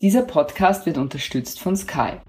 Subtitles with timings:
[0.00, 2.20] Dieser Podcast wird unterstützt von Sky.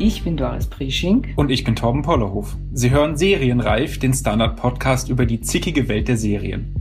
[0.00, 1.28] Ich bin Doris Prisching.
[1.36, 2.56] Und ich bin Torben Pollerhof.
[2.72, 6.77] Sie hören Serienreif, den Standard-Podcast über die zickige Welt der Serien.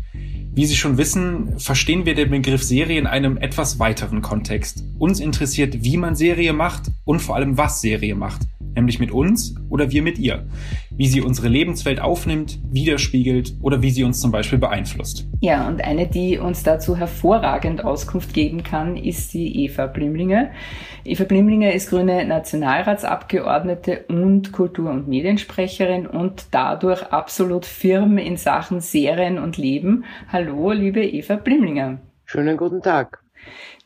[0.58, 4.84] Wie Sie schon wissen, verstehen wir den Begriff Serie in einem etwas weiteren Kontext.
[4.98, 8.42] Uns interessiert, wie man Serie macht und vor allem, was Serie macht.
[8.78, 10.46] Nämlich mit uns oder wir mit ihr.
[10.92, 15.28] Wie sie unsere Lebenswelt aufnimmt, widerspiegelt oder wie sie uns zum Beispiel beeinflusst.
[15.42, 20.52] Ja, und eine, die uns dazu hervorragend Auskunft geben kann, ist die Eva Blimlinger.
[21.04, 28.80] Eva Blimlinger ist grüne Nationalratsabgeordnete und Kultur- und Mediensprecherin und dadurch absolut firm in Sachen
[28.80, 30.06] Serien und Leben.
[30.32, 31.98] Hallo, liebe Eva Blimlinger.
[32.26, 33.24] Schönen guten Tag.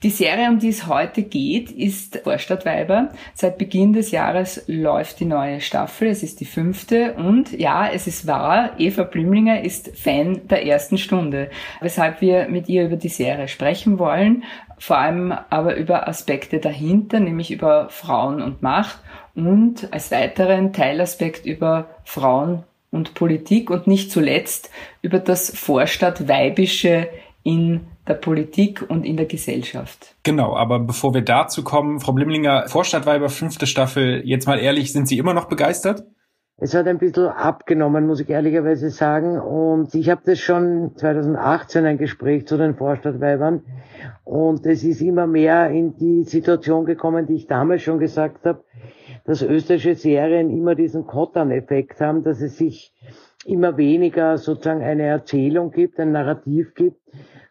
[0.04, 3.10] Die Serie, um die es heute geht, ist Vorstadtweiber.
[3.36, 6.08] Seit Beginn des Jahres läuft die neue Staffel.
[6.08, 7.14] Es ist die fünfte.
[7.14, 11.52] Und ja, es ist wahr, Eva Blümlinger ist Fan der ersten Stunde.
[11.82, 14.44] Weshalb wir mit ihr über die Serie sprechen wollen.
[14.80, 18.98] Vor allem aber über Aspekte dahinter, nämlich über Frauen und Macht.
[19.36, 24.72] Und als weiteren Teilaspekt über Frauen und Politik und nicht zuletzt
[25.04, 27.08] über das Vorstadtweibische
[27.44, 30.16] in der Politik und in der Gesellschaft.
[30.24, 35.08] Genau, aber bevor wir dazu kommen, Frau Blimlinger, Vorstadtweiber, fünfte Staffel, jetzt mal ehrlich, sind
[35.08, 36.04] Sie immer noch begeistert?
[36.64, 39.40] Es hat ein bisschen abgenommen, muss ich ehrlicherweise sagen.
[39.40, 43.64] Und ich habe das schon 2018 ein Gespräch zu den Vorstadtweibern.
[44.24, 48.64] Und es ist immer mehr in die Situation gekommen, die ich damals schon gesagt habe,
[49.26, 52.94] dass österreichische Serien immer diesen Kottern-Effekt haben, dass es sich
[53.46, 57.02] immer weniger sozusagen eine Erzählung gibt, ein Narrativ gibt,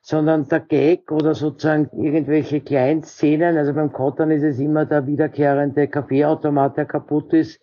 [0.02, 5.88] sondern der Gag oder sozusagen irgendwelche Kleinszenen, also beim Kottern ist es immer der wiederkehrende
[5.88, 7.60] Kaffeeautomat, der kaputt ist.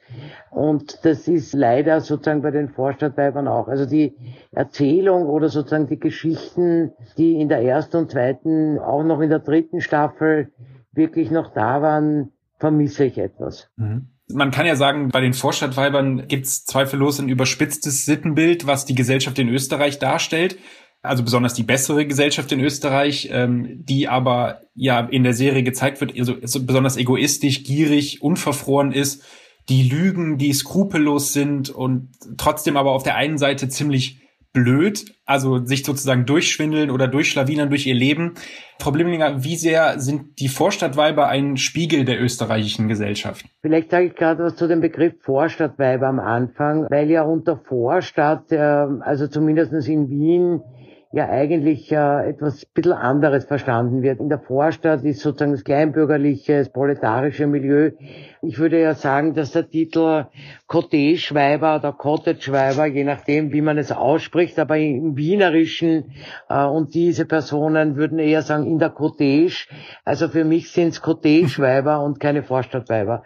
[0.52, 3.68] Und das ist leider sozusagen bei den Vorstadtweibern auch.
[3.68, 4.16] Also die
[4.52, 9.40] Erzählung oder sozusagen die Geschichten, die in der ersten und zweiten, auch noch in der
[9.40, 10.52] dritten Staffel
[10.92, 13.70] wirklich noch da waren, vermisse ich etwas.
[13.78, 14.10] Mhm.
[14.30, 18.94] Man kann ja sagen, bei den Vorstadtweibern gibt es zweifellos ein überspitztes Sittenbild, was die
[18.94, 20.58] Gesellschaft in Österreich darstellt
[21.08, 26.02] also besonders die bessere Gesellschaft in Österreich, ähm, die aber ja in der Serie gezeigt
[26.02, 29.24] wird, also, besonders egoistisch, gierig, unverfroren ist,
[29.70, 34.22] die lügen, die skrupellos sind und trotzdem aber auf der einen Seite ziemlich
[34.54, 38.34] blöd, also sich sozusagen durchschwindeln oder durchschlawinern durch ihr Leben.
[38.80, 43.46] Frau Blimlinger, wie sehr sind die Vorstadtweiber ein Spiegel der österreichischen Gesellschaft?
[43.62, 48.52] Vielleicht sage ich gerade was zu dem Begriff Vorstadtweiber am Anfang, weil ja unter Vorstadt,
[48.52, 50.62] äh, also zumindest in Wien,
[51.12, 54.20] ja eigentlich äh, etwas bisschen anderes verstanden wird.
[54.20, 57.92] In der Vorstadt ist sozusagen das kleinbürgerliche, das proletarische Milieu.
[58.42, 60.26] Ich würde ja sagen, dass der Titel
[60.68, 66.12] Cottage-Weiber oder Cottage-Weiber, je nachdem, wie man es ausspricht, aber im Wienerischen
[66.50, 69.68] äh, und diese Personen würden eher sagen in der Cottage.
[70.04, 73.24] Also für mich sind es Cottage-Weiber und keine Vorstadtweiber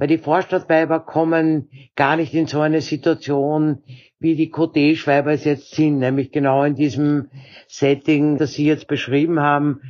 [0.00, 3.82] weil die Vorstadtweiber kommen gar nicht in so eine Situation,
[4.18, 7.28] wie die Cottage-Weiber es jetzt sind, nämlich genau in diesem
[7.68, 9.82] Setting, das Sie jetzt beschrieben haben.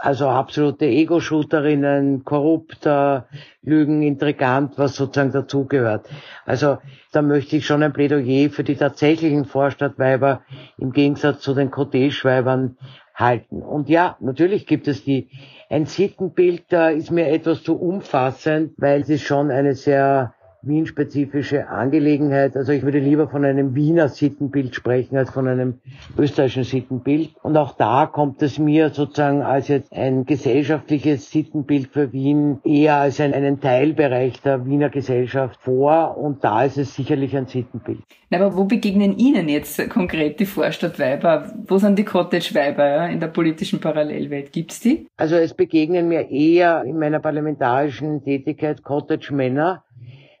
[0.00, 3.26] Also absolute Ego-Shooterinnen, korrupter,
[3.60, 6.08] Lügen, intrigant, was sozusagen dazugehört.
[6.44, 6.78] Also
[7.10, 10.42] da möchte ich schon ein Plädoyer für die tatsächlichen Vorstadtweiber
[10.78, 12.76] im Gegensatz zu den Cottage-Weibern
[13.16, 13.62] halten.
[13.62, 15.30] Und ja, natürlich gibt es die
[15.68, 20.35] ein Sittenbild da ist mir etwas zu umfassend, weil es schon eine sehr
[20.66, 22.56] Wien-spezifische Angelegenheit.
[22.56, 25.74] Also ich würde lieber von einem Wiener Sittenbild sprechen als von einem
[26.18, 27.30] österreichischen Sittenbild.
[27.42, 32.96] Und auch da kommt es mir sozusagen als jetzt ein gesellschaftliches Sittenbild für Wien eher
[32.96, 36.16] als ein, einen Teilbereich der Wiener Gesellschaft vor.
[36.16, 38.00] Und da ist es sicherlich ein Sittenbild.
[38.30, 41.52] Na, aber wo begegnen Ihnen jetzt konkret die Vorstadtweiber?
[41.66, 44.52] Wo sind die Cottage-Weiber ja, in der politischen Parallelwelt?
[44.52, 45.06] Gibt's die?
[45.16, 49.84] Also es begegnen mir eher in meiner parlamentarischen Tätigkeit Cottage-Männer,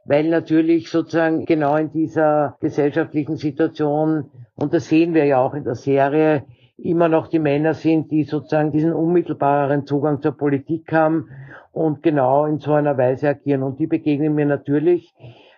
[0.06, 5.64] weil natürlich sozusagen genau in dieser gesellschaftlichen Situation, und das sehen wir ja auch in
[5.64, 6.44] der Serie,
[6.78, 11.30] immer noch die Männer sind, die sozusagen diesen unmittelbareren Zugang zur Politik haben
[11.72, 13.62] und genau in so einer Weise agieren.
[13.62, 15.14] Und die begegnen mir natürlich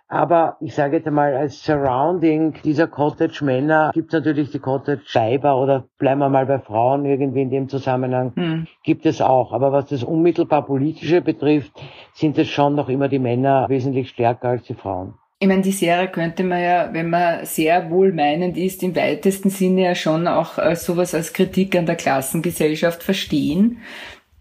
[0.09, 5.85] aber ich sage jetzt einmal, als Surrounding dieser Cottage-Männer gibt es natürlich die Cottage-Weiber oder
[5.99, 8.67] bleiben wir mal bei Frauen irgendwie in dem Zusammenhang, hm.
[8.83, 9.53] gibt es auch.
[9.53, 11.73] Aber was das unmittelbar Politische betrifft,
[12.15, 15.15] sind es schon noch immer die Männer wesentlich stärker als die Frauen.
[15.41, 19.83] Ich meine, die Serie könnte man ja, wenn man sehr wohlmeinend ist, im weitesten Sinne
[19.83, 23.79] ja schon auch als sowas als Kritik an der Klassengesellschaft verstehen.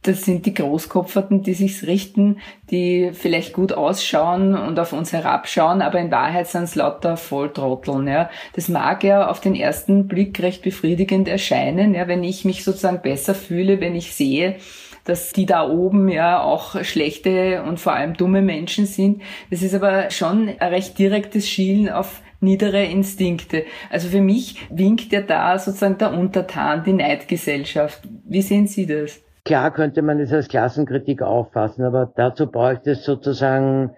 [0.08, 2.38] Das sind die Großkopferten, die sich's richten,
[2.72, 8.08] die vielleicht gut ausschauen und auf uns herabschauen, aber in Wahrheit sind's lauter Volltrotteln.
[8.08, 8.30] Ja.
[8.54, 13.02] Das mag ja auf den ersten Blick recht befriedigend erscheinen, ja, wenn ich mich sozusagen
[13.02, 14.56] besser fühle, wenn ich sehe,
[15.04, 19.22] dass die da oben ja auch schlechte und vor allem dumme Menschen sind.
[19.52, 23.66] Das ist aber schon ein recht direktes Schielen auf niedere Instinkte.
[23.90, 28.08] Also für mich winkt ja da sozusagen der Untertan, die Neidgesellschaft.
[28.24, 29.27] Wie sehen Sie das?
[29.48, 33.92] Klar könnte man das als Klassenkritik auffassen, aber dazu bräuchte es sozusagen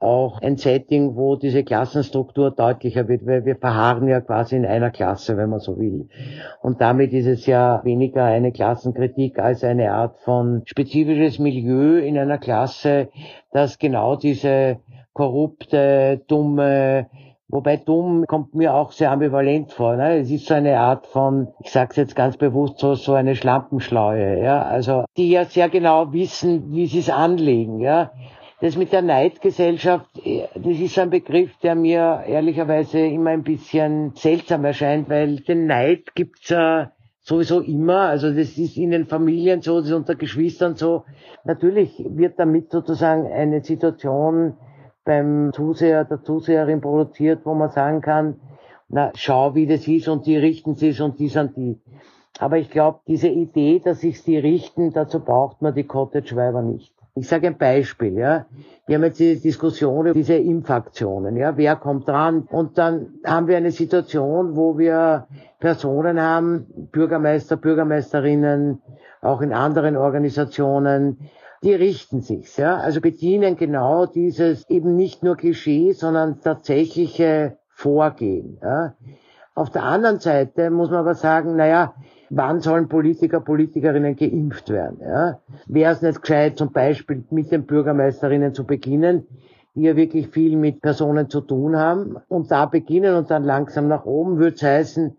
[0.00, 4.90] auch ein Setting, wo diese Klassenstruktur deutlicher wird, weil wir verharren ja quasi in einer
[4.90, 6.08] Klasse, wenn man so will.
[6.60, 12.18] Und damit ist es ja weniger eine Klassenkritik als eine Art von spezifisches Milieu in
[12.18, 13.08] einer Klasse,
[13.52, 14.78] das genau diese
[15.12, 17.06] korrupte, dumme,
[17.48, 19.94] Wobei dumm kommt mir auch sehr ambivalent vor.
[19.94, 20.18] Ne?
[20.18, 23.36] Es ist so eine Art von, ich sage es jetzt ganz bewusst so, so eine
[23.36, 24.42] Schlampenschleue.
[24.42, 24.62] Ja?
[24.62, 27.78] Also die ja sehr genau wissen, wie sie es anlegen.
[27.78, 28.10] Ja?
[28.60, 34.12] Das mit der Neidgesellschaft, äh, das ist ein Begriff, der mir ehrlicherweise immer ein bisschen
[34.16, 36.90] seltsam erscheint, weil den Neid gibt's ja
[37.20, 38.08] sowieso immer.
[38.08, 41.04] Also das ist in den Familien so, das ist unter Geschwistern so.
[41.44, 44.56] Natürlich wird damit sozusagen eine Situation
[45.06, 48.36] beim Zuseher, der Zuseherin produziert, wo man sagen kann,
[48.88, 51.80] na, schau, wie das ist und die richten sich und die sind die.
[52.38, 56.92] Aber ich glaube, diese Idee, dass sich die richten, dazu braucht man die Cottage-Weiber nicht.
[57.14, 58.44] Ich sage ein Beispiel, ja.
[58.86, 61.56] Wir haben jetzt die Diskussion über diese Impfaktionen, ja.
[61.56, 62.46] Wer kommt dran?
[62.50, 65.26] Und dann haben wir eine Situation, wo wir
[65.58, 68.82] Personen haben, Bürgermeister, Bürgermeisterinnen,
[69.22, 71.30] auch in anderen Organisationen,
[71.62, 72.76] die richten sich's, ja.
[72.76, 78.94] Also bedienen genau dieses eben nicht nur Klischee, sondern tatsächliche Vorgehen, ja.
[79.54, 81.94] Auf der anderen Seite muss man aber sagen, naja,
[82.28, 84.98] wann sollen Politiker, Politikerinnen geimpft werden.
[85.00, 85.40] Ja?
[85.66, 89.26] Wäre es nicht gescheit, zum Beispiel mit den Bürgermeisterinnen zu beginnen,
[89.74, 93.88] die ja wirklich viel mit Personen zu tun haben und da beginnen und dann langsam
[93.88, 95.16] nach oben, würde es heißen,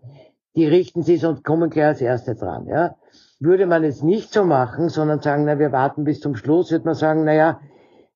[0.55, 2.67] die richten sich und kommen gleich als Erste dran.
[2.67, 2.95] Ja?
[3.39, 6.85] Würde man es nicht so machen, sondern sagen, na, wir warten bis zum Schluss, würde
[6.85, 7.59] man sagen, na ja,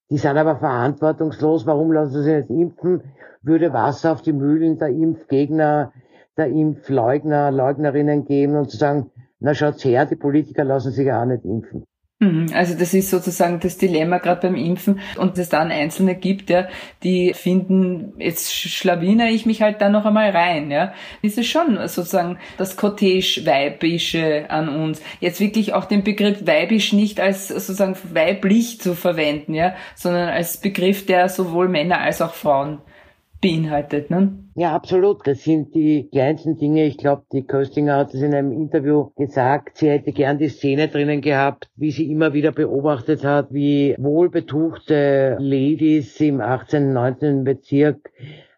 [0.09, 3.03] die sind aber verantwortungslos, warum lassen sie sich nicht impfen?
[3.41, 5.93] Würde Wasser auf die Mühlen der Impfgegner
[6.37, 11.21] der Impfleugner, Leugnerinnen geben und zu sagen, na schaut's her, die Politiker lassen sich ja
[11.21, 11.85] auch nicht impfen.
[12.21, 12.51] Mhm.
[12.53, 16.67] Also das ist sozusagen das Dilemma gerade beim Impfen und es dann Einzelne gibt, ja,
[17.01, 20.93] die finden, jetzt schlawiner ich mich halt da noch einmal rein, ja.
[21.23, 25.01] Das ist schon sozusagen das Cottage-Weibische an uns.
[25.19, 30.57] Jetzt wirklich auch den Begriff weibisch nicht als sozusagen weiblich zu verwenden, ja, sondern als
[30.57, 32.77] Begriff, der sowohl Männer als auch Frauen
[33.41, 34.09] beinhaltet.
[34.09, 34.37] Ne?
[34.55, 35.25] Ja, absolut.
[35.25, 36.85] Das sind die kleinsten Dinge.
[36.85, 40.87] Ich glaube, die Köstinger hat es in einem Interview gesagt, sie hätte gern die Szene
[40.87, 47.43] drinnen gehabt, wie sie immer wieder beobachtet hat, wie wohlbetuchte Ladies im 18., 19.
[47.43, 48.11] Bezirk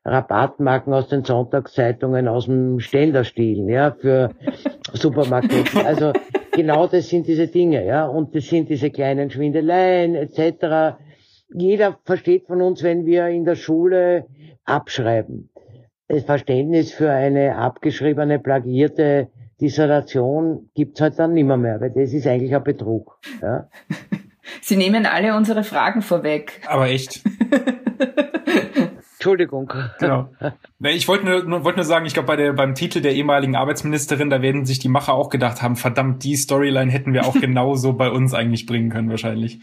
[0.06, 4.32] Rabattmarken aus den Sonntagszeitungen aus dem Ständer stehlen, ja, für
[4.94, 5.86] Supermarktketten.
[5.86, 6.12] Also
[6.52, 10.98] genau das sind diese Dinge, ja, und das sind diese kleinen Schwindeleien etc.
[11.54, 14.26] Jeder versteht von uns, wenn wir in der Schule
[14.66, 15.50] abschreiben.
[16.08, 19.30] Das Verständnis für eine abgeschriebene, plagierte
[19.62, 23.20] Dissertation gibt's halt dann nimmer mehr, weil das ist eigentlich ein Betrug.
[23.42, 23.70] Ja?
[24.62, 26.62] Sie nehmen alle unsere Fragen vorweg.
[26.68, 27.24] Aber echt.
[29.14, 29.72] Entschuldigung.
[30.00, 30.28] Genau.
[30.82, 34.30] Ich wollte nur, wollte nur sagen, ich glaube, bei der, beim Titel der ehemaligen Arbeitsministerin,
[34.30, 37.94] da werden sich die Macher auch gedacht haben, verdammt, die Storyline hätten wir auch genauso
[37.94, 39.62] bei uns eigentlich bringen können, wahrscheinlich.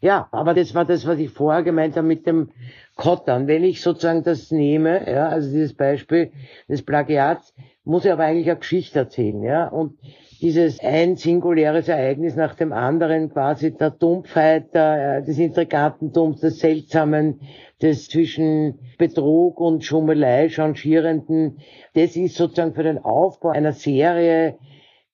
[0.00, 2.50] Ja, aber das war das, was ich vorher gemeint habe mit dem
[2.96, 3.46] Kottern.
[3.46, 6.32] Wenn ich sozusagen das nehme, ja, also dieses Beispiel
[6.68, 7.54] des Plagiats,
[7.84, 9.98] muss ich aber eigentlich eine Geschichte erzählen, ja, und
[10.40, 16.60] dieses ein singuläres Ereignis nach dem anderen, quasi der Dumpfheit, der, äh, des Intrigantentums, des
[16.60, 17.40] Seltsamen,
[17.82, 21.58] des zwischen Betrug und Schummelei changierenden,
[21.94, 24.56] das ist sozusagen für den Aufbau einer Serie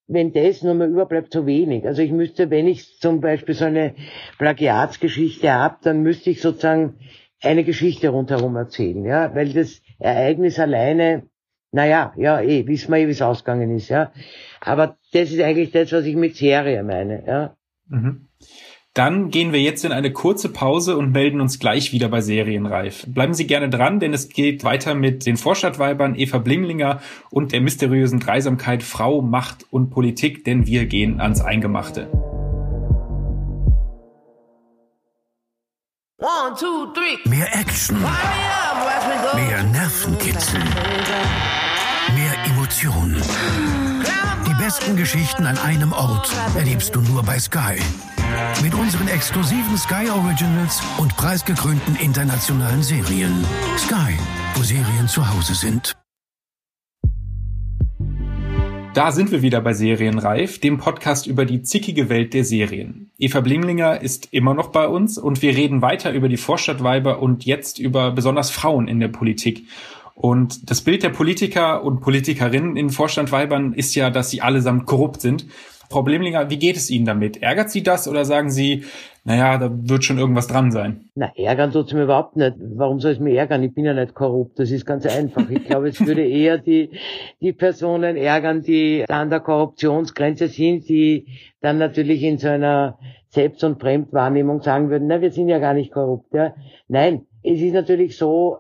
[0.09, 1.87] wenn das nur mal überbleibt, zu wenig.
[1.87, 3.95] Also ich müsste, wenn ich zum Beispiel so eine
[4.39, 6.95] Plagiatsgeschichte habe, dann müsste ich sozusagen
[7.43, 11.25] eine Geschichte rundherum erzählen, ja, weil das Ereignis alleine,
[11.73, 14.13] naja, ja, eh, wissen wir eh, wie es ausgegangen ist, ja.
[14.61, 17.57] Aber das ist eigentlich das, was ich mit Serie meine, ja.
[17.89, 18.26] Mhm.
[18.97, 23.05] Dann gehen wir jetzt in eine kurze Pause und melden uns gleich wieder bei Serienreif.
[23.07, 27.61] Bleiben Sie gerne dran, denn es geht weiter mit den Vorstadtweibern Eva Blinglinger und der
[27.61, 32.09] mysteriösen Dreisamkeit Frau, Macht und Politik, denn wir gehen ans Eingemachte.
[36.17, 37.19] One, two, three.
[37.29, 37.99] Mehr Action.
[38.01, 40.61] Mehr Nervenkitzel.
[42.15, 43.23] Mehr Emotionen.
[44.67, 47.79] Besten Geschichten an einem Ort erlebst du nur bei Sky.
[48.65, 53.45] Mit unseren exklusiven Sky Originals und preisgekrönten internationalen Serien.
[53.79, 54.19] Sky,
[54.57, 55.93] wo Serien zu Hause sind.
[58.93, 63.13] Da sind wir wieder bei Serienreif, dem Podcast über die zickige Welt der Serien.
[63.19, 67.45] Eva Blimlinger ist immer noch bei uns und wir reden weiter über die Vorstadtweiber und
[67.45, 69.69] jetzt über besonders Frauen in der Politik.
[70.17, 75.21] Und das Bild der Politiker und Politikerinnen in Vorstandweibern ist ja, dass sie allesamt korrupt
[75.21, 75.47] sind.
[75.91, 77.43] Frau Blimlinger, wie geht es Ihnen damit?
[77.43, 78.85] Ärgert Sie das oder sagen Sie,
[79.25, 81.11] naja, da wird schon irgendwas dran sein?
[81.15, 82.55] Na, ärgern tut's mir überhaupt nicht.
[82.59, 83.63] Warum soll es mir ärgern?
[83.63, 84.59] Ich bin ja nicht korrupt.
[84.59, 85.49] Das ist ganz einfach.
[85.51, 86.91] Ich glaube, es würde eher die,
[87.41, 91.27] die Personen ärgern, die an der Korruptionsgrenze sind, die
[91.61, 95.75] dann natürlich in so einer Selbst- und Fremdwahrnehmung sagen würden, na, wir sind ja gar
[95.75, 96.33] nicht korrupt.
[96.33, 96.55] Ja.
[96.89, 98.59] Nein, es ist natürlich so,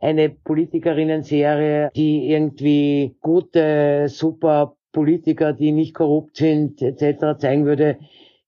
[0.00, 7.38] eine Politikerinnen-Serie, die irgendwie gute, super Politiker, die nicht korrupt sind, etc.
[7.38, 7.98] zeigen würde,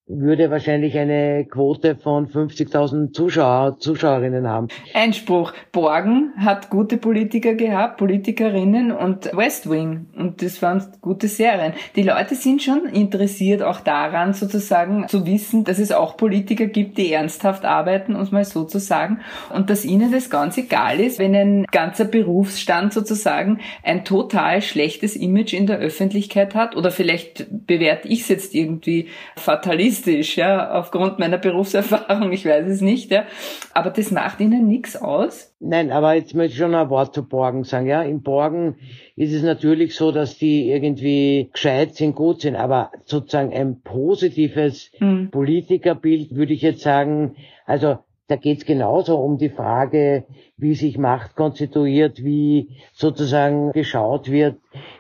[0.09, 4.69] würde wahrscheinlich eine Quote von 50.000 Zuschauer, Zuschauerinnen haben.
[4.95, 5.53] Einspruch.
[5.71, 10.07] Borgen hat gute Politiker gehabt, Politikerinnen und West Wing.
[10.17, 11.75] Und das waren gute Serien.
[11.95, 16.97] Die Leute sind schon interessiert auch daran, sozusagen zu wissen, dass es auch Politiker gibt,
[16.97, 19.21] die ernsthaft arbeiten, es mal so zu sagen.
[19.55, 25.17] Und dass ihnen das ganz egal ist, wenn ein ganzer Berufsstand sozusagen ein total schlechtes
[25.17, 26.77] Image in der Öffentlichkeit hat.
[26.77, 32.67] Oder vielleicht bewerte ich es jetzt irgendwie fatalist optimistisch, ja, aufgrund meiner Berufserfahrung, ich weiß
[32.67, 33.25] es nicht, ja.
[33.75, 35.55] Aber das macht Ihnen nichts aus?
[35.61, 38.03] Nein, aber jetzt möchte ich schon ein Wort zu Borgen sagen, ja.
[38.03, 38.77] In Borgen
[39.17, 44.91] ist es natürlich so, dass die irgendwie gescheit sind, gut sind, aber sozusagen ein positives
[44.99, 45.31] hm.
[45.31, 47.37] Politikerbild würde ich jetzt sagen,
[47.67, 50.25] also da geht es genauso um die Frage,
[50.59, 54.57] wie sich Macht konstituiert, wie sozusagen geschaut wird,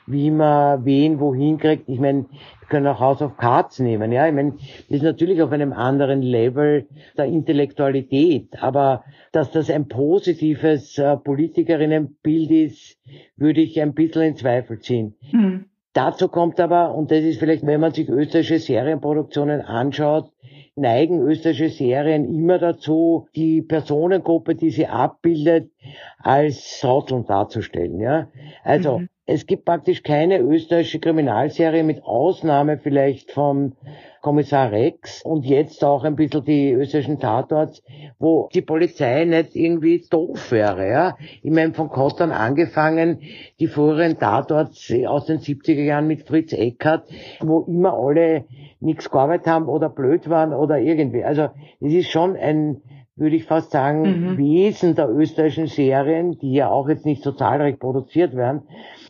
[0.06, 1.90] wie man wen wohin kriegt.
[1.90, 4.12] Ich meine, wir können auch House of Cards nehmen.
[4.12, 6.86] Ja, ich meine, das ist natürlich auf einem anderen Level
[7.18, 12.96] der Intellektualität, aber dass das ein positives äh, Politikerinnenbild ist,
[13.36, 15.16] würde ich ein bisschen in Zweifel ziehen.
[15.32, 15.66] Mhm.
[15.92, 20.30] Dazu kommt aber, und das ist vielleicht, wenn man sich österreichische Serienproduktionen anschaut,
[20.78, 25.70] neigen österreichische Serien immer dazu, die Personengruppe, die sie abbildet,
[26.18, 28.00] als Trotteln darzustellen.
[28.00, 28.28] Ja?
[28.62, 29.08] Also mhm.
[29.30, 33.74] Es gibt praktisch keine österreichische Kriminalserie mit Ausnahme vielleicht vom
[34.22, 37.82] Kommissar Rex und jetzt auch ein bisschen die österreichischen Tatorts,
[38.18, 40.88] wo die Polizei nicht irgendwie doof wäre.
[40.88, 41.18] Ja?
[41.42, 43.20] Ich meine, von Kottern angefangen,
[43.60, 47.06] die früheren Tatorts aus den 70er Jahren mit Fritz Eckert,
[47.40, 48.46] wo immer alle
[48.80, 51.22] nichts gearbeitet haben oder blöd waren oder irgendwie.
[51.22, 51.50] Also
[51.82, 52.80] es ist schon ein,
[53.18, 54.38] würde ich fast sagen, mhm.
[54.38, 58.62] Wesen der österreichischen Serien, die ja auch jetzt nicht so zahlreich produziert werden,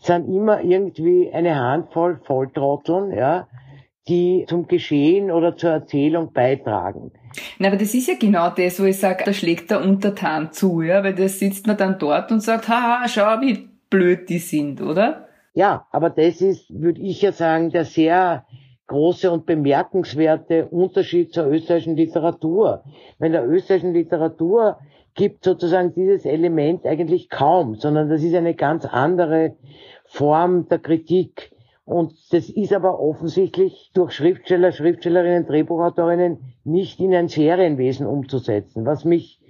[0.03, 3.49] sind immer irgendwie eine Handvoll Volltrotteln, ja,
[4.09, 7.13] die zum Geschehen oder zur Erzählung beitragen.
[7.59, 10.81] Na, aber das ist ja genau das, wo ich sage, da schlägt der Untertan zu,
[10.81, 14.81] ja, weil da sitzt man dann dort und sagt, haha, schau, wie blöd die sind,
[14.81, 15.29] oder?
[15.55, 18.47] Ja, aber das ist, würde ich ja sagen, der sehr
[18.89, 22.83] große und bemerkenswerte Unterschied zur österreichischen Literatur.
[23.19, 24.79] Wenn der österreichischen Literatur
[25.15, 29.57] gibt sozusagen dieses Element eigentlich kaum, sondern das ist eine ganz andere
[30.05, 31.53] Form der Kritik.
[31.85, 39.05] Und das ist aber offensichtlich durch Schriftsteller, Schriftstellerinnen, Drehbuchautorinnen nicht in ein Serienwesen umzusetzen, was
[39.05, 39.41] mich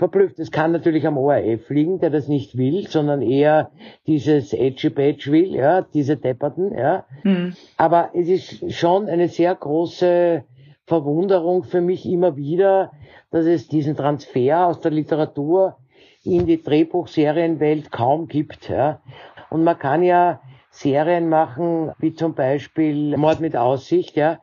[0.00, 0.38] verblüfft.
[0.38, 3.70] Es kann natürlich am ORF liegen, der das nicht will, sondern eher
[4.06, 7.04] dieses Edgy Badge will, ja, diese Depperten, ja.
[7.22, 7.54] Mhm.
[7.76, 10.42] Aber es ist schon eine sehr große
[10.86, 12.92] Verwunderung für mich immer wieder,
[13.30, 15.76] dass es diesen Transfer aus der Literatur
[16.24, 19.02] in die Drehbuchserienwelt kaum gibt, ja.
[19.50, 20.40] Und man kann ja
[20.70, 24.38] Serien machen, wie zum Beispiel Mord mit Aussicht, ja,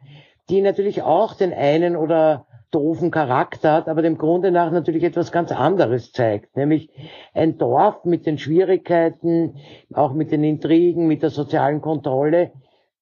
[0.50, 5.32] die natürlich auch den einen oder doofen Charakter hat, aber dem Grunde nach natürlich etwas
[5.32, 6.90] ganz anderes zeigt, nämlich
[7.34, 9.56] ein Dorf mit den Schwierigkeiten,
[9.94, 12.52] auch mit den Intrigen, mit der sozialen Kontrolle.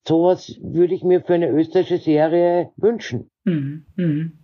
[0.07, 3.31] Sowas würde ich mir für eine österreichische Serie wünschen.
[3.43, 3.85] Mhm.
[3.95, 4.39] Mhm.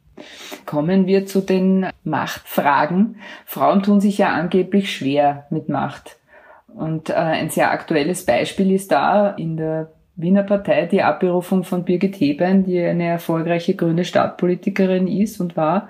[0.66, 3.18] Kommen wir zu den Machtfragen.
[3.46, 6.20] Frauen tun sich ja angeblich schwer mit Macht.
[6.68, 11.84] Und äh, ein sehr aktuelles Beispiel ist da in der Wiener Partei die Abberufung von
[11.84, 15.90] Birgit Hebein, die eine erfolgreiche grüne Stadtpolitikerin ist und war.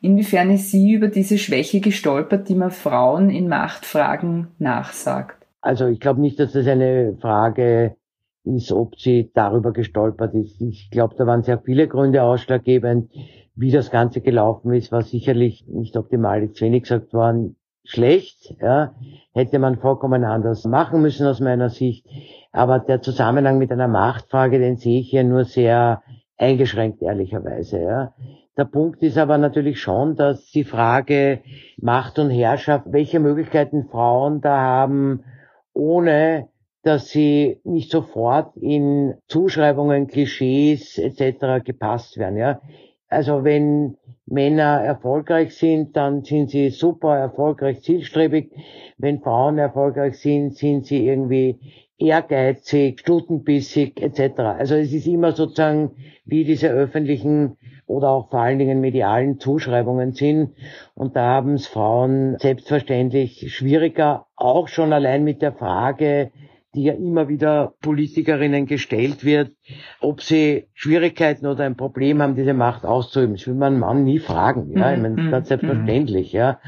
[0.00, 5.46] Inwiefern ist sie über diese Schwäche gestolpert, die man Frauen in Machtfragen nachsagt?
[5.60, 7.96] Also ich glaube nicht, dass das eine Frage
[8.44, 10.60] ist, ob sie darüber gestolpert ist.
[10.60, 13.10] Ich glaube, da waren sehr viele Gründe ausschlaggebend.
[13.54, 16.42] Wie das Ganze gelaufen ist, war sicherlich nicht optimal.
[16.42, 17.56] Jetzt wenig gesagt worden.
[17.84, 18.94] Schlecht, ja,
[19.32, 22.06] hätte man vollkommen anders machen müssen aus meiner Sicht.
[22.52, 26.02] Aber der Zusammenhang mit einer Machtfrage, den sehe ich hier nur sehr
[26.36, 28.14] eingeschränkt, ehrlicherweise, ja.
[28.58, 31.40] Der Punkt ist aber natürlich schon, dass die Frage
[31.78, 35.24] Macht und Herrschaft, welche Möglichkeiten Frauen da haben,
[35.72, 36.48] ohne
[36.82, 41.64] dass sie nicht sofort in Zuschreibungen, Klischees etc.
[41.64, 42.36] gepasst werden.
[42.36, 42.60] Ja?
[43.12, 48.50] Also wenn Männer erfolgreich sind, dann sind sie super erfolgreich, zielstrebig.
[48.96, 51.58] Wenn Frauen erfolgreich sind, sind sie irgendwie
[51.98, 54.40] ehrgeizig, stutenbissig etc.
[54.40, 55.90] Also es ist immer sozusagen,
[56.24, 60.54] wie diese öffentlichen oder auch vor allen Dingen medialen Zuschreibungen sind.
[60.94, 66.30] Und da haben es Frauen selbstverständlich schwieriger, auch schon allein mit der Frage,
[66.74, 69.52] die ja immer wieder Politikerinnen gestellt wird,
[70.00, 73.34] ob sie Schwierigkeiten oder ein Problem haben, diese Macht auszuüben.
[73.36, 75.48] Das will man einen Mann nie fragen, ja, ich meine, das ist ganz mhm.
[75.48, 76.60] selbstverständlich, ja.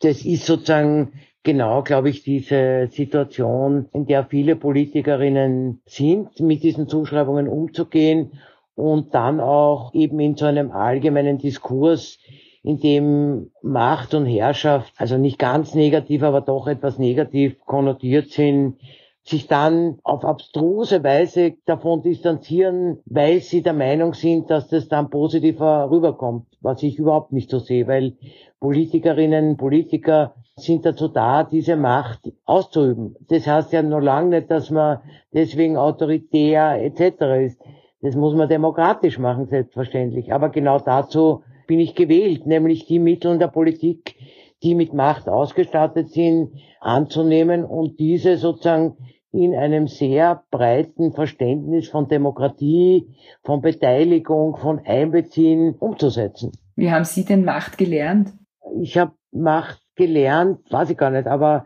[0.00, 6.88] Das ist sozusagen genau, glaube ich, diese Situation, in der viele Politikerinnen sind, mit diesen
[6.88, 8.32] Zuschreibungen umzugehen
[8.74, 12.18] und dann auch eben in so einem allgemeinen Diskurs,
[12.64, 18.76] in dem Macht und Herrschaft, also nicht ganz negativ, aber doch etwas negativ konnotiert sind,
[19.24, 25.10] sich dann auf abstruse Weise davon distanzieren, weil sie der Meinung sind, dass das dann
[25.10, 28.14] positiver rüberkommt, was ich überhaupt nicht so sehe, weil
[28.58, 33.16] Politikerinnen, Politiker sind dazu da, diese Macht auszuüben.
[33.28, 34.98] Das heißt ja noch lange nicht, dass man
[35.32, 37.22] deswegen autoritär etc.
[37.44, 37.60] ist.
[38.02, 40.32] Das muss man demokratisch machen, selbstverständlich.
[40.32, 44.16] Aber genau dazu bin ich gewählt, nämlich die Mittel der Politik,
[44.62, 48.96] die mit Macht ausgestattet sind, anzunehmen und diese sozusagen
[49.32, 53.08] in einem sehr breiten Verständnis von Demokratie,
[53.42, 56.52] von Beteiligung, von Einbeziehen umzusetzen.
[56.76, 58.32] Wie haben Sie denn Macht gelernt?
[58.80, 61.64] Ich habe Macht gelernt, weiß ich gar nicht, aber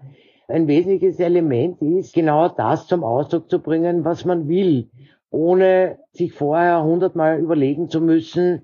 [0.48, 4.90] ein wesentliches Element ist, genau das zum Ausdruck zu bringen, was man will,
[5.30, 8.62] ohne sich vorher hundertmal überlegen zu müssen,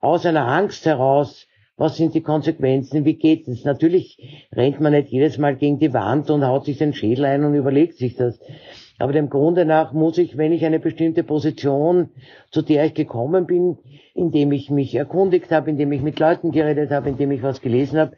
[0.00, 1.46] aus einer Angst heraus,
[1.82, 3.64] was sind die Konsequenzen, wie geht es?
[3.64, 7.44] Natürlich rennt man nicht jedes Mal gegen die Wand und haut sich den Schädel ein
[7.44, 8.38] und überlegt sich das.
[9.00, 12.10] Aber dem Grunde nach muss ich, wenn ich eine bestimmte Position,
[12.52, 13.78] zu der ich gekommen bin,
[14.14, 17.98] indem ich mich erkundigt habe, indem ich mit Leuten geredet habe, indem ich was gelesen
[17.98, 18.16] habe,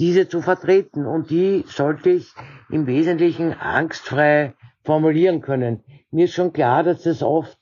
[0.00, 1.06] diese zu vertreten.
[1.06, 2.26] Und die sollte ich
[2.68, 5.84] im Wesentlichen angstfrei formulieren können.
[6.10, 7.56] Mir ist schon klar, dass das oft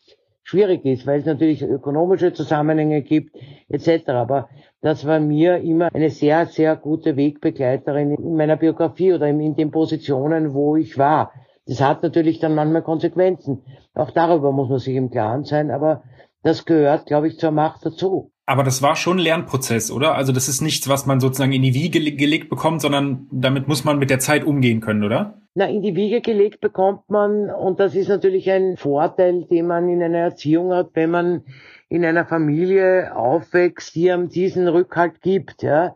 [0.52, 3.36] schwierig ist, weil es natürlich ökonomische Zusammenhänge gibt
[3.70, 4.08] etc.
[4.08, 4.48] Aber
[4.82, 9.70] das war mir immer eine sehr, sehr gute Wegbegleiterin in meiner Biografie oder in den
[9.70, 11.32] Positionen, wo ich war.
[11.66, 13.62] Das hat natürlich dann manchmal Konsequenzen.
[13.94, 16.02] Auch darüber muss man sich im Klaren sein, aber
[16.42, 18.30] das gehört, glaube ich, zur Macht dazu.
[18.44, 20.16] Aber das war schon ein Lernprozess, oder?
[20.16, 23.84] Also das ist nichts, was man sozusagen in die Wiege gelegt bekommt, sondern damit muss
[23.84, 25.41] man mit der Zeit umgehen können, oder?
[25.54, 29.88] Na, in die Wiege gelegt bekommt man, und das ist natürlich ein Vorteil, den man
[29.88, 31.44] in einer Erziehung hat, wenn man
[31.88, 35.94] in einer Familie aufwächst, die einem diesen Rückhalt gibt, ja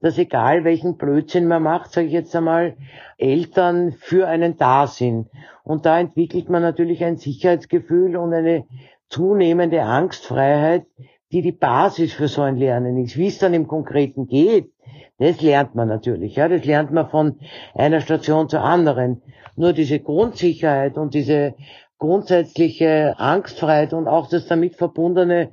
[0.00, 2.76] dass egal welchen Blödsinn man macht, sage ich jetzt einmal,
[3.16, 5.28] Eltern für einen da sind.
[5.64, 8.64] Und da entwickelt man natürlich ein Sicherheitsgefühl und eine
[9.08, 10.86] zunehmende Angstfreiheit,
[11.32, 13.16] die die Basis für so ein Lernen ist.
[13.16, 14.70] Wie es dann im Konkreten geht,
[15.18, 16.36] das lernt man natürlich.
[16.36, 17.38] Ja, das lernt man von
[17.74, 19.22] einer Station zur anderen.
[19.56, 21.54] Nur diese Grundsicherheit und diese
[21.98, 25.50] grundsätzliche Angstfreiheit und auch das damit verbundene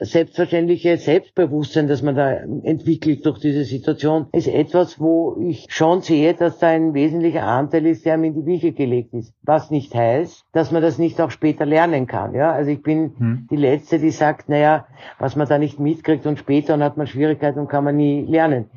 [0.00, 6.32] selbstverständliche Selbstbewusstsein, das man da entwickelt durch diese Situation, ist etwas, wo ich schon sehe,
[6.32, 9.34] dass da ein wesentlicher Anteil ist, der mir in die Wiege gelegt ist.
[9.42, 12.34] Was nicht heißt, dass man das nicht auch später lernen kann.
[12.34, 13.48] Ja, also ich bin hm.
[13.50, 14.86] die Letzte, die sagt, naja,
[15.18, 18.22] was man da nicht mitkriegt und später und hat man Schwierigkeiten und kann man nie
[18.22, 18.70] lernen.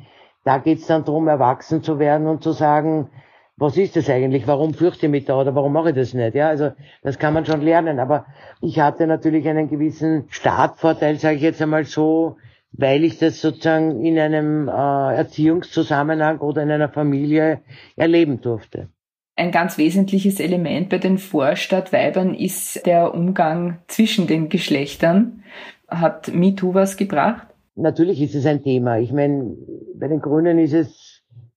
[0.44, 3.10] Da geht's dann darum, erwachsen zu werden und zu sagen,
[3.56, 4.46] was ist das eigentlich?
[4.46, 6.34] Warum fürchte ich mich da oder warum mache ich das nicht?
[6.34, 8.00] Ja, also das kann man schon lernen.
[8.00, 8.26] Aber
[8.60, 12.36] ich hatte natürlich einen gewissen Startvorteil, sage ich jetzt einmal so,
[12.72, 14.72] weil ich das sozusagen in einem äh,
[15.16, 17.60] Erziehungszusammenhang oder in einer Familie
[17.96, 18.88] erleben durfte.
[19.36, 25.44] Ein ganz wesentliches Element bei den Vorstadtweibern ist der Umgang zwischen den Geschlechtern.
[25.88, 27.53] Hat MeToo was gebracht?
[27.76, 28.98] Natürlich ist es ein Thema.
[28.98, 29.56] Ich meine,
[29.98, 31.14] bei den Grünen ist es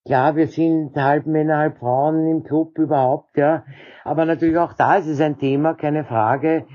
[0.07, 3.65] Klar, wir sind halb Männer, halb Frauen im Club überhaupt, ja.
[4.05, 6.65] Aber natürlich auch da ist es ein Thema, keine Frage.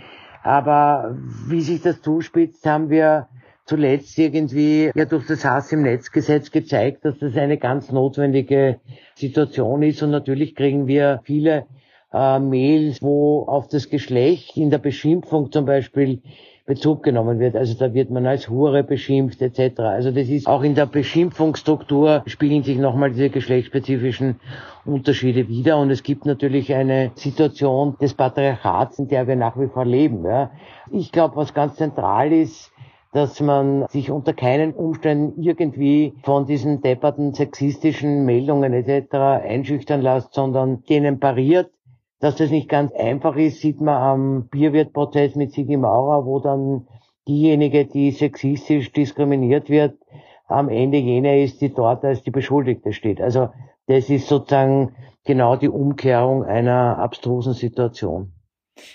[0.42, 1.16] Aber
[1.48, 3.28] wie sich das zuspitzt, haben wir
[3.64, 8.81] zuletzt irgendwie ja durch das Hass im Netzgesetz gezeigt, dass das eine ganz notwendige
[9.14, 10.02] Situation ist.
[10.02, 11.64] Und natürlich kriegen wir viele
[12.12, 16.22] äh, Mails, wo auf das Geschlecht in der Beschimpfung zum Beispiel
[16.64, 17.57] Bezug genommen wird.
[17.57, 19.81] Also da wird man als Hure beschimpft etc.
[19.81, 24.37] Also das ist auch in der Beschimpfungsstruktur spiegeln sich nochmal diese geschlechtsspezifischen
[24.85, 29.66] Unterschiede wieder und es gibt natürlich eine Situation des Patriarchats, in der wir nach wie
[29.66, 30.25] vor leben.
[30.25, 30.53] Ja.
[30.92, 32.70] Ich glaube, was ganz zentral ist,
[33.12, 39.14] dass man sich unter keinen Umständen irgendwie von diesen depperten sexistischen Meldungen etc.
[39.14, 41.70] einschüchtern lässt, sondern denen pariert
[42.23, 46.87] dass das nicht ganz einfach ist, sieht man am Bierwirtprozess mit Sigi Maurer, wo dann
[47.27, 49.99] diejenige, die sexistisch diskriminiert wird,
[50.47, 53.21] am Ende jene ist, die dort als die Beschuldigte steht.
[53.21, 53.49] Also
[53.89, 58.31] das ist sozusagen genau die Umkehrung einer abstrusen Situation.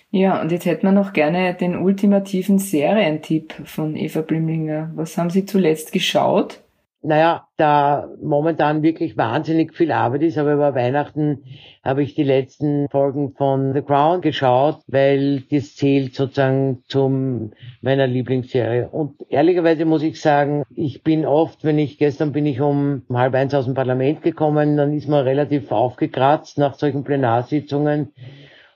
[0.09, 4.91] Ja, und jetzt hätten wir noch gerne den ultimativen Serientipp von Eva Blimlinger.
[4.95, 6.63] Was haben Sie zuletzt geschaut?
[7.03, 11.43] Naja, da momentan wirklich wahnsinnig viel Arbeit ist, aber über Weihnachten
[11.83, 18.07] habe ich die letzten Folgen von The Crown geschaut, weil das zählt sozusagen zum meiner
[18.07, 18.89] Lieblingsserie.
[18.89, 23.35] Und ehrlicherweise muss ich sagen, ich bin oft, wenn ich, gestern bin ich um halb
[23.35, 28.11] eins aus dem Parlament gekommen, dann ist man relativ aufgekratzt nach solchen Plenarsitzungen.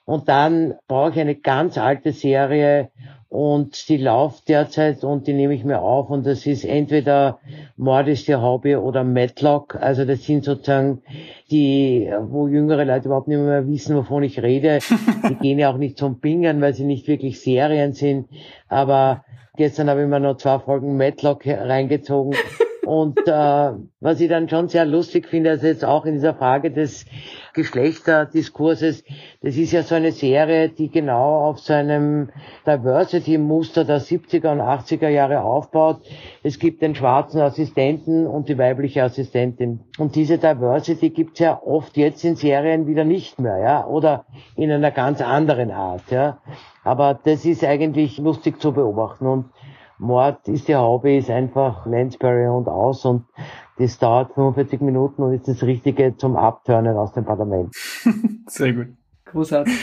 [0.06, 2.90] Und dann brauche ich eine ganz alte Serie
[3.32, 7.40] und die läuft derzeit und die nehme ich mir auf und das ist entweder
[7.78, 9.78] Mord ist ihr Hobby oder Matlock.
[9.80, 11.02] Also das sind sozusagen
[11.50, 14.80] die, wo jüngere Leute überhaupt nicht mehr wissen, wovon ich rede.
[15.30, 18.28] Die gehen ja auch nicht zum Bingern, weil sie nicht wirklich Serien sind.
[18.68, 19.24] Aber
[19.56, 22.36] gestern habe ich mir noch zwei Folgen Matlock reingezogen.
[22.86, 26.72] Und äh, was ich dann schon sehr lustig finde, also jetzt auch in dieser Frage
[26.72, 27.06] des
[27.54, 29.04] Geschlechterdiskurses,
[29.42, 32.30] das ist ja so eine Serie, die genau auf so einem
[32.66, 36.02] Diversity-Muster der 70er und 80er Jahre aufbaut.
[36.44, 39.82] Es gibt den schwarzen Assistenten und die weibliche Assistentin.
[40.00, 44.72] Und diese Diversity gibt's ja oft jetzt in Serien wieder nicht mehr, ja, oder in
[44.72, 46.40] einer ganz anderen Art, ja.
[46.84, 49.46] Aber das ist eigentlich lustig zu beobachten und
[50.02, 53.26] Mord ist ihr Hobby, ist einfach Lansbury und aus und
[53.78, 57.74] das dauert 45 Minuten und ist das Richtige zum Abturnen aus dem Parlament.
[58.48, 58.88] Sehr gut.
[59.26, 59.74] Großartig.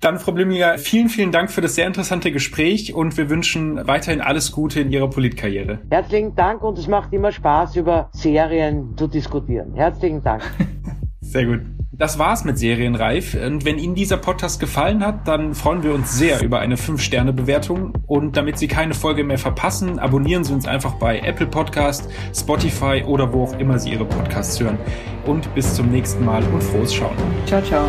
[0.00, 4.22] Dann, Frau Blimminger, vielen, vielen Dank für das sehr interessante Gespräch und wir wünschen weiterhin
[4.22, 5.80] alles Gute in Ihrer Politkarriere.
[5.90, 9.74] Herzlichen Dank und es macht immer Spaß, über Serien zu diskutieren.
[9.74, 10.42] Herzlichen Dank.
[11.30, 11.60] Sehr gut.
[11.92, 13.34] Das war's mit Serienreif.
[13.34, 17.92] Und wenn Ihnen dieser Podcast gefallen hat, dann freuen wir uns sehr über eine 5-Sterne-Bewertung.
[18.08, 23.04] Und damit Sie keine Folge mehr verpassen, abonnieren Sie uns einfach bei Apple Podcast, Spotify
[23.06, 24.78] oder wo auch immer Sie Ihre Podcasts hören.
[25.24, 27.16] Und bis zum nächsten Mal und frohes Schauen.
[27.46, 27.88] Ciao, ciao.